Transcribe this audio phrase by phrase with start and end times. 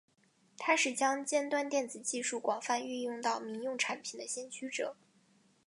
[0.57, 4.95] 他是将尖端电子技术广泛运用到民用产品的先驱者。